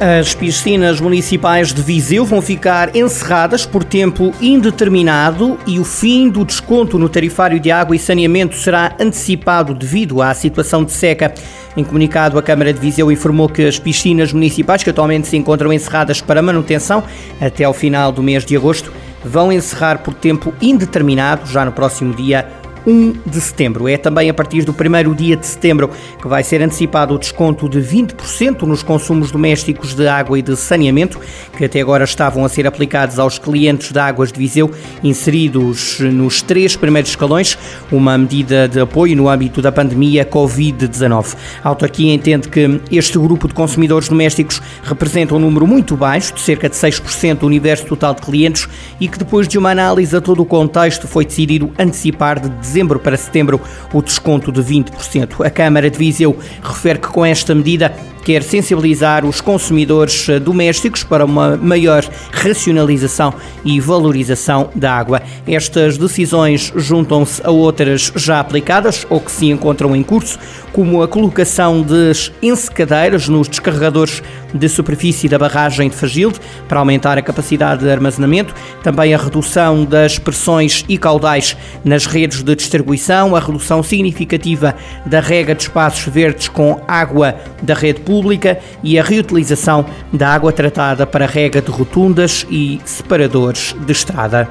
As 0.00 0.32
piscinas 0.32 1.00
municipais 1.00 1.72
de 1.72 1.82
Viseu 1.82 2.24
vão 2.24 2.40
ficar 2.40 2.94
encerradas 2.94 3.66
por 3.66 3.82
tempo 3.82 4.32
indeterminado 4.40 5.58
e 5.66 5.80
o 5.80 5.84
fim 5.84 6.30
do 6.30 6.44
desconto 6.44 6.96
no 7.00 7.08
tarifário 7.08 7.58
de 7.58 7.72
água 7.72 7.96
e 7.96 7.98
saneamento 7.98 8.54
será 8.54 8.94
antecipado 9.00 9.74
devido 9.74 10.22
à 10.22 10.32
situação 10.34 10.84
de 10.84 10.92
seca. 10.92 11.34
Em 11.76 11.82
comunicado, 11.82 12.38
a 12.38 12.42
Câmara 12.42 12.72
de 12.72 12.78
Viseu 12.78 13.10
informou 13.10 13.48
que 13.48 13.66
as 13.66 13.76
piscinas 13.76 14.32
municipais, 14.32 14.84
que 14.84 14.90
atualmente 14.90 15.26
se 15.26 15.36
encontram 15.36 15.72
encerradas 15.72 16.20
para 16.20 16.40
manutenção 16.40 17.02
até 17.40 17.64
ao 17.64 17.74
final 17.74 18.12
do 18.12 18.22
mês 18.22 18.44
de 18.44 18.56
agosto, 18.56 18.92
vão 19.24 19.50
encerrar 19.50 19.98
por 19.98 20.14
tempo 20.14 20.54
indeterminado 20.62 21.44
já 21.44 21.64
no 21.64 21.72
próximo 21.72 22.14
dia 22.14 22.46
1 22.88 23.14
de 23.26 23.40
setembro. 23.40 23.86
É 23.86 23.98
também 23.98 24.30
a 24.30 24.34
partir 24.34 24.64
do 24.64 24.72
primeiro 24.72 25.14
dia 25.14 25.36
de 25.36 25.46
setembro 25.46 25.90
que 26.20 26.26
vai 26.26 26.42
ser 26.42 26.62
antecipado 26.62 27.14
o 27.14 27.18
desconto 27.18 27.68
de 27.68 27.80
20% 27.80 28.62
nos 28.62 28.82
consumos 28.82 29.30
domésticos 29.30 29.94
de 29.94 30.08
água 30.08 30.38
e 30.38 30.42
de 30.42 30.56
saneamento, 30.56 31.20
que 31.56 31.66
até 31.66 31.80
agora 31.80 32.04
estavam 32.04 32.44
a 32.44 32.48
ser 32.48 32.66
aplicados 32.66 33.18
aos 33.18 33.38
clientes 33.38 33.92
de 33.92 33.98
Águas 33.98 34.32
de 34.32 34.38
Viseu, 34.38 34.70
inseridos 35.04 36.00
nos 36.00 36.40
três 36.40 36.76
primeiros 36.76 37.10
escalões, 37.10 37.58
uma 37.92 38.16
medida 38.16 38.66
de 38.66 38.80
apoio 38.80 39.14
no 39.14 39.28
âmbito 39.28 39.60
da 39.60 39.70
pandemia 39.70 40.24
Covid-19. 40.24 41.36
A 41.62 41.68
autarquia 41.68 42.14
entende 42.14 42.48
que 42.48 42.80
este 42.90 43.18
grupo 43.18 43.46
de 43.46 43.54
consumidores 43.54 44.08
domésticos 44.08 44.62
representa 44.82 45.34
um 45.34 45.38
número 45.38 45.66
muito 45.66 45.94
baixo, 45.94 46.34
de 46.34 46.40
cerca 46.40 46.68
de 46.68 46.76
6% 46.76 47.40
do 47.40 47.46
universo 47.46 47.84
total 47.84 48.14
de 48.14 48.22
clientes, 48.22 48.66
e 48.98 49.08
que 49.08 49.18
depois 49.18 49.46
de 49.46 49.58
uma 49.58 49.70
análise 49.70 50.16
a 50.16 50.20
todo 50.20 50.40
o 50.40 50.46
contexto 50.46 51.06
foi 51.06 51.26
decidido 51.26 51.70
antecipar 51.78 52.40
de 52.40 52.48
dezembro 52.78 53.00
para 53.00 53.16
setembro 53.16 53.60
o 53.92 54.00
desconto 54.00 54.52
de 54.52 54.62
20%. 54.62 55.44
A 55.44 55.50
Câmara 55.50 55.90
de 55.90 55.98
Viseu 55.98 56.38
refere 56.62 57.00
que 57.00 57.08
com 57.08 57.26
esta 57.26 57.52
medida 57.54 57.92
quer 58.28 58.42
sensibilizar 58.42 59.24
os 59.24 59.40
consumidores 59.40 60.28
eh, 60.28 60.38
domésticos 60.38 61.02
para 61.02 61.24
uma 61.24 61.56
maior 61.56 62.04
racionalização 62.30 63.32
e 63.64 63.80
valorização 63.80 64.68
da 64.74 64.92
água. 64.92 65.22
Estas 65.46 65.96
decisões 65.96 66.70
juntam-se 66.76 67.40
a 67.42 67.50
outras 67.50 68.12
já 68.14 68.38
aplicadas 68.38 69.06
ou 69.08 69.18
que 69.18 69.32
se 69.32 69.46
encontram 69.46 69.96
em 69.96 70.02
curso, 70.02 70.38
como 70.74 71.02
a 71.02 71.08
colocação 71.08 71.80
de 71.80 72.12
ensecadeiras 72.42 73.30
nos 73.30 73.48
descarregadores 73.48 74.22
de 74.52 74.68
superfície 74.68 75.26
da 75.28 75.38
barragem 75.38 75.88
de 75.88 75.96
Fagilde 75.96 76.38
para 76.68 76.78
aumentar 76.78 77.16
a 77.16 77.22
capacidade 77.22 77.82
de 77.82 77.90
armazenamento, 77.90 78.54
também 78.82 79.14
a 79.14 79.18
redução 79.18 79.86
das 79.86 80.18
pressões 80.18 80.84
e 80.86 80.98
caudais 80.98 81.56
nas 81.82 82.04
redes 82.04 82.42
de 82.42 82.54
distribuição, 82.54 83.34
a 83.34 83.40
redução 83.40 83.82
significativa 83.82 84.74
da 85.06 85.20
rega 85.20 85.54
de 85.54 85.62
espaços 85.62 86.12
verdes 86.12 86.48
com 86.48 86.80
água 86.86 87.34
da 87.62 87.72
rede 87.72 88.00
pública 88.00 88.17
pública 88.18 88.58
e 88.82 88.98
a 88.98 89.02
reutilização 89.02 89.86
da 90.12 90.28
água 90.28 90.52
tratada 90.52 91.06
para 91.06 91.24
rega 91.24 91.62
de 91.62 91.70
rotundas 91.70 92.44
e 92.50 92.80
separadores 92.84 93.76
de 93.86 93.92
estrada. 93.92 94.48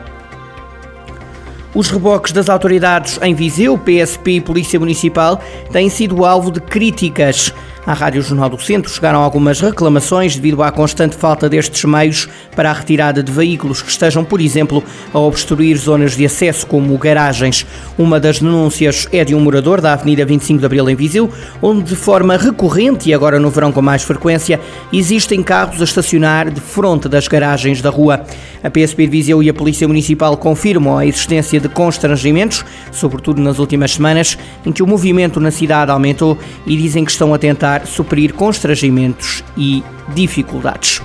Os 1.75 1.89
reboques 1.89 2.31
das 2.31 2.47
autoridades 2.47 3.19
em 3.21 3.35
Viseu, 3.35 3.77
PSP 3.77 4.31
e 4.31 4.41
Polícia 4.41 4.79
Municipal 4.79 5.41
têm 5.69 5.89
sido 5.89 6.25
alvo 6.25 6.49
de 6.49 6.61
críticas. 6.61 7.53
À 7.87 7.93
Rádio 7.93 8.21
Jornal 8.21 8.49
do 8.49 8.59
Centro 8.59 8.91
chegaram 8.91 9.21
algumas 9.21 9.61
reclamações 9.61 10.35
devido 10.35 10.61
à 10.61 10.69
constante 10.69 11.15
falta 11.15 11.47
destes 11.47 11.85
meios 11.85 12.27
para 12.53 12.69
a 12.69 12.73
retirada 12.73 13.23
de 13.23 13.31
veículos 13.31 13.81
que 13.81 13.89
estejam, 13.89 14.25
por 14.25 14.41
exemplo, 14.41 14.83
a 15.13 15.19
obstruir 15.19 15.77
zonas 15.77 16.13
de 16.13 16.25
acesso 16.25 16.67
como 16.67 16.97
garagens. 16.97 17.65
Uma 17.97 18.19
das 18.19 18.39
denúncias 18.39 19.07
é 19.09 19.23
de 19.23 19.33
um 19.33 19.39
morador 19.39 19.79
da 19.79 19.93
Avenida 19.93 20.25
25 20.25 20.59
de 20.59 20.65
Abril 20.65 20.89
em 20.89 20.97
Viseu, 20.97 21.31
onde 21.61 21.83
de 21.83 21.95
forma 21.95 22.35
recorrente 22.35 23.09
e 23.09 23.13
agora 23.13 23.39
no 23.39 23.49
verão 23.49 23.71
com 23.71 23.81
mais 23.81 24.03
frequência, 24.03 24.59
existem 24.91 25.41
carros 25.41 25.79
a 25.79 25.85
estacionar 25.85 26.51
de 26.51 26.59
fronte 26.59 27.07
das 27.07 27.29
garagens 27.29 27.81
da 27.81 27.89
rua. 27.89 28.21
A 28.61 28.69
PSP 28.69 29.05
de 29.05 29.11
Viseu 29.11 29.41
e 29.41 29.49
a 29.49 29.53
Polícia 29.53 29.87
Municipal 29.87 30.35
confirmam 30.35 30.97
a 30.97 31.05
existência 31.05 31.57
de 31.57 31.69
constrangimentos, 31.69 32.65
sobretudo 32.91 33.41
nas 33.41 33.59
últimas 33.59 33.93
semanas, 33.93 34.37
em 34.65 34.73
que 34.73 34.83
o 34.83 34.87
movimento 34.87 35.39
na 35.39 35.51
cidade 35.51 35.89
aumentou 35.89 36.37
e 36.65 36.75
dizem 36.75 37.05
que 37.05 37.11
estão 37.11 37.33
a 37.33 37.37
tentar 37.37 37.76
suprir 37.85 38.33
constrangimentos 38.33 39.43
e 39.57 39.83
dificuldades. 40.13 41.01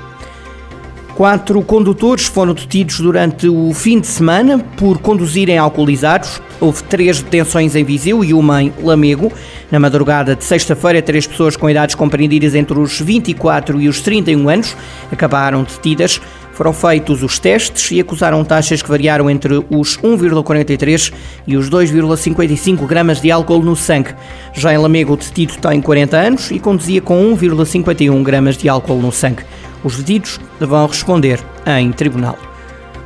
Quatro 1.23 1.63
condutores 1.63 2.27
foram 2.27 2.53
detidos 2.53 2.99
durante 2.99 3.47
o 3.47 3.73
fim 3.73 4.01
de 4.01 4.09
semana 4.09 4.59
por 4.77 4.99
conduzirem 4.99 5.57
alcoolizados. 5.57 6.43
Houve 6.61 6.83
três 6.83 7.23
detenções 7.23 7.77
em 7.77 7.85
Viseu 7.85 8.25
e 8.25 8.35
uma 8.35 8.61
em 8.61 8.73
Lamego. 8.83 9.33
Na 9.71 9.79
madrugada 9.79 10.35
de 10.35 10.43
sexta-feira, 10.43 11.01
três 11.01 11.25
pessoas 11.25 11.55
com 11.57 11.71
idades 11.71 11.95
compreendidas 11.95 12.57
entre 12.57 12.77
os 12.77 13.01
24 13.01 13.81
e 13.81 13.89
os 13.89 14.01
31 14.01 14.49
anos 14.49 14.77
acabaram 15.13 15.63
detidas. 15.63 16.21
Foram 16.55 16.73
feitos 16.73 17.23
os 17.23 17.39
testes 17.39 17.93
e 17.93 18.01
acusaram 18.01 18.45
taxas 18.45 18.83
que 18.83 18.89
variaram 18.89 19.31
entre 19.31 19.65
os 19.71 19.97
1,43 19.99 21.13
e 21.47 21.57
os 21.57 21.71
2,55 21.71 22.85
gramas 22.85 23.21
de 23.21 23.31
álcool 23.31 23.63
no 23.63 23.77
sangue. 23.77 24.13
Já 24.53 24.75
em 24.75 24.77
Lamego, 24.77 25.13
o 25.13 25.17
detido 25.17 25.55
tem 25.59 25.81
40 25.81 26.17
anos 26.17 26.51
e 26.51 26.59
conduzia 26.59 27.01
com 27.01 27.33
1,51 27.37 28.23
gramas 28.25 28.57
de 28.57 28.69
álcool 28.69 29.01
no 29.01 29.13
sangue. 29.13 29.45
Os 29.85 29.97
detidos 29.97 30.41
vão 30.61 30.87
responder 30.87 31.41
em 31.67 31.93
tribunal. 31.93 32.39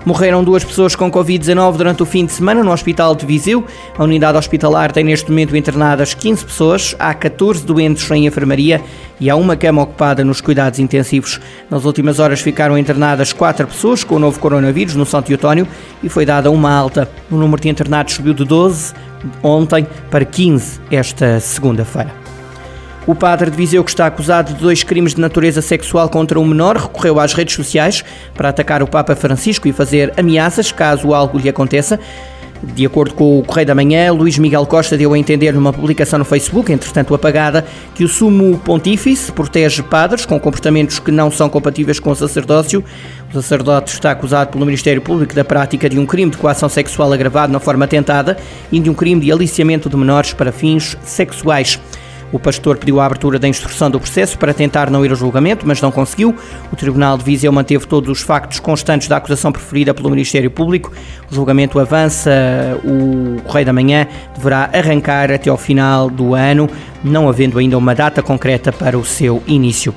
Morreram 0.06 0.44
duas 0.44 0.62
pessoas 0.62 0.94
com 0.94 1.10
Covid-19 1.10 1.76
durante 1.76 2.00
o 2.00 2.06
fim 2.06 2.24
de 2.24 2.30
semana 2.30 2.62
no 2.62 2.70
Hospital 2.70 3.12
de 3.16 3.26
Viseu. 3.26 3.66
A 3.98 4.04
unidade 4.04 4.38
hospitalar 4.38 4.92
tem 4.92 5.02
neste 5.02 5.28
momento 5.28 5.56
internadas 5.56 6.14
15 6.14 6.44
pessoas, 6.44 6.94
há 6.96 7.12
14 7.12 7.66
doentes 7.66 8.08
em 8.12 8.24
enfermaria 8.24 8.80
e 9.18 9.28
há 9.28 9.34
uma 9.34 9.56
cama 9.56 9.82
ocupada 9.82 10.24
nos 10.24 10.40
cuidados 10.40 10.78
intensivos. 10.78 11.40
Nas 11.68 11.84
últimas 11.84 12.20
horas 12.20 12.40
ficaram 12.40 12.78
internadas 12.78 13.32
4 13.32 13.66
pessoas 13.66 14.04
com 14.04 14.14
o 14.14 14.20
novo 14.20 14.38
coronavírus 14.38 14.94
no 14.94 15.04
São 15.04 15.20
Teotónio 15.20 15.66
e 16.00 16.08
foi 16.08 16.24
dada 16.24 16.52
uma 16.52 16.70
alta. 16.72 17.10
O 17.28 17.34
número 17.34 17.60
de 17.60 17.68
internados 17.68 18.14
subiu 18.14 18.32
de 18.32 18.44
12 18.44 18.94
ontem 19.42 19.84
para 20.08 20.24
15 20.24 20.82
esta 20.88 21.40
segunda-feira. 21.40 22.14
O 23.06 23.14
padre 23.14 23.52
de 23.52 23.56
Viseu, 23.56 23.84
que 23.84 23.90
está 23.90 24.04
acusado 24.06 24.52
de 24.52 24.60
dois 24.60 24.82
crimes 24.82 25.14
de 25.14 25.20
natureza 25.20 25.62
sexual 25.62 26.08
contra 26.08 26.40
um 26.40 26.44
menor, 26.44 26.76
recorreu 26.76 27.20
às 27.20 27.32
redes 27.32 27.54
sociais 27.54 28.02
para 28.34 28.48
atacar 28.48 28.82
o 28.82 28.86
Papa 28.88 29.14
Francisco 29.14 29.68
e 29.68 29.72
fazer 29.72 30.12
ameaças 30.16 30.72
caso 30.72 31.14
algo 31.14 31.38
lhe 31.38 31.48
aconteça. 31.48 32.00
De 32.64 32.84
acordo 32.84 33.14
com 33.14 33.38
o 33.38 33.44
Correio 33.44 33.68
da 33.68 33.76
Manhã, 33.76 34.10
Luís 34.12 34.38
Miguel 34.38 34.66
Costa 34.66 34.96
deu 34.96 35.12
a 35.12 35.18
entender 35.18 35.52
numa 35.52 35.72
publicação 35.72 36.18
no 36.18 36.24
Facebook, 36.24 36.72
entretanto 36.72 37.14
apagada, 37.14 37.64
que 37.94 38.02
o 38.02 38.08
sumo 38.08 38.58
pontífice 38.58 39.30
protege 39.30 39.84
padres 39.84 40.26
com 40.26 40.40
comportamentos 40.40 40.98
que 40.98 41.12
não 41.12 41.30
são 41.30 41.48
compatíveis 41.48 42.00
com 42.00 42.10
o 42.10 42.16
sacerdócio. 42.16 42.82
O 43.30 43.34
sacerdote 43.34 43.92
está 43.92 44.10
acusado 44.10 44.50
pelo 44.50 44.66
Ministério 44.66 45.00
Público 45.00 45.32
da 45.32 45.44
prática 45.44 45.88
de 45.88 45.96
um 45.96 46.06
crime 46.06 46.32
de 46.32 46.38
coação 46.38 46.68
sexual 46.68 47.12
agravado 47.12 47.52
na 47.52 47.60
forma 47.60 47.86
tentada 47.86 48.36
e 48.72 48.80
de 48.80 48.90
um 48.90 48.94
crime 48.94 49.20
de 49.20 49.30
aliciamento 49.30 49.88
de 49.88 49.96
menores 49.96 50.32
para 50.32 50.50
fins 50.50 50.96
sexuais. 51.04 51.78
O 52.36 52.38
pastor 52.38 52.76
pediu 52.76 53.00
a 53.00 53.06
abertura 53.06 53.38
da 53.38 53.48
instrução 53.48 53.90
do 53.90 53.98
processo 53.98 54.36
para 54.36 54.52
tentar 54.52 54.90
não 54.90 55.02
ir 55.02 55.10
ao 55.10 55.16
julgamento, 55.16 55.66
mas 55.66 55.80
não 55.80 55.90
conseguiu. 55.90 56.36
O 56.70 56.76
Tribunal 56.76 57.16
de 57.16 57.24
Viseu 57.24 57.50
manteve 57.50 57.86
todos 57.86 58.10
os 58.10 58.20
factos 58.20 58.60
constantes 58.60 59.08
da 59.08 59.16
acusação 59.16 59.50
preferida 59.50 59.94
pelo 59.94 60.10
Ministério 60.10 60.50
Público. 60.50 60.92
O 61.32 61.34
julgamento 61.34 61.78
avança. 61.78 62.30
O 62.84 63.40
Correio 63.40 63.64
da 63.64 63.72
Manhã 63.72 64.06
deverá 64.36 64.68
arrancar 64.70 65.32
até 65.32 65.48
ao 65.48 65.56
final 65.56 66.10
do 66.10 66.34
ano, 66.34 66.68
não 67.02 67.26
havendo 67.26 67.58
ainda 67.58 67.78
uma 67.78 67.94
data 67.94 68.22
concreta 68.22 68.70
para 68.70 68.98
o 68.98 69.04
seu 69.04 69.42
início. 69.46 69.94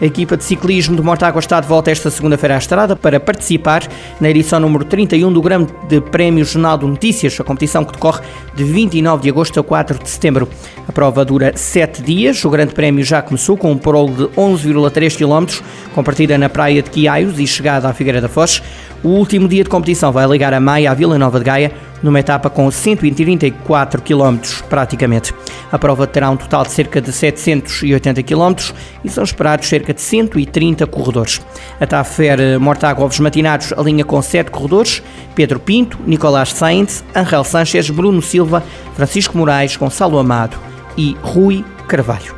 A 0.00 0.04
equipa 0.04 0.36
de 0.36 0.44
ciclismo 0.44 0.94
de 0.94 1.02
Mortágua 1.02 1.40
está 1.40 1.58
de 1.58 1.66
volta 1.66 1.90
esta 1.90 2.08
segunda-feira 2.08 2.54
à 2.54 2.58
estrada 2.58 2.94
para 2.94 3.18
participar 3.18 3.82
na 4.20 4.30
edição 4.30 4.60
número 4.60 4.84
31 4.84 5.32
do 5.32 5.42
Grande 5.42 5.72
de 5.88 6.00
Prémio 6.00 6.44
Jornal 6.44 6.78
de 6.78 6.86
Notícias, 6.86 7.36
a 7.40 7.42
competição 7.42 7.84
que 7.84 7.90
decorre 7.90 8.22
de 8.54 8.62
29 8.62 9.24
de 9.24 9.28
agosto 9.28 9.58
a 9.58 9.64
4 9.64 9.98
de 9.98 10.08
setembro. 10.08 10.48
A 10.86 10.92
prova 10.92 11.24
dura 11.24 11.52
7 11.56 12.00
dias, 12.00 12.44
o 12.44 12.50
Grande 12.50 12.74
Prémio 12.74 13.04
já 13.04 13.20
começou 13.20 13.56
com 13.56 13.72
um 13.72 13.76
prolo 13.76 14.14
de 14.14 14.24
11,3 14.36 15.16
km, 15.16 15.64
com 15.92 16.04
partida 16.04 16.38
na 16.38 16.48
praia 16.48 16.80
de 16.80 16.90
Quiaios 16.90 17.40
e 17.40 17.46
chegada 17.46 17.88
à 17.88 17.92
Figueira 17.92 18.20
da 18.20 18.28
Foz. 18.28 18.62
O 19.02 19.08
último 19.10 19.46
dia 19.46 19.62
de 19.62 19.70
competição 19.70 20.10
vai 20.10 20.26
ligar 20.26 20.52
a 20.52 20.58
Maia 20.58 20.90
à 20.90 20.94
Vila 20.94 21.16
Nova 21.18 21.38
de 21.38 21.44
Gaia, 21.44 21.72
numa 22.02 22.18
etapa 22.18 22.50
com 22.50 22.68
134 22.70 24.02
km 24.02 24.38
praticamente. 24.68 25.32
A 25.70 25.78
prova 25.78 26.06
terá 26.06 26.30
um 26.30 26.36
total 26.36 26.64
de 26.64 26.72
cerca 26.72 27.00
de 27.00 27.12
780 27.12 28.22
km 28.22 28.72
e 29.04 29.08
são 29.08 29.22
esperados 29.22 29.68
cerca 29.68 29.94
de 29.94 30.00
130 30.00 30.86
corredores. 30.86 31.40
A 31.80 31.86
TAFER 31.86 32.58
Mortágua 32.58 33.04
Ovos 33.04 33.20
Matinados 33.20 33.72
alinha 33.72 34.04
com 34.04 34.20
7 34.20 34.50
corredores, 34.50 35.02
Pedro 35.34 35.60
Pinto, 35.60 35.98
Nicolás 36.06 36.52
Sainz, 36.52 37.04
Angel 37.14 37.44
Sanchez, 37.44 37.90
Bruno 37.90 38.20
Silva, 38.20 38.64
Francisco 38.94 39.38
Moraes, 39.38 39.76
Gonçalo 39.76 40.18
Amado 40.18 40.56
e 40.96 41.16
Rui 41.22 41.64
Carvalho. 41.86 42.37